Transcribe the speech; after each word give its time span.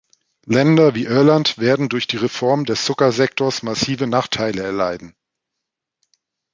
Länder 0.47 0.95
wie 0.95 1.03
Irland 1.05 1.59
werden 1.59 1.87
durch 1.87 2.07
die 2.07 2.17
Reform 2.17 2.65
des 2.65 2.85
Zuckersektors 2.85 3.61
massive 3.61 4.07
Nachteile 4.07 4.63
erleiden. 4.63 5.15